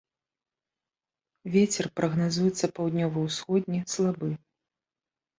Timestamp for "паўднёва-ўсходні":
2.79-3.79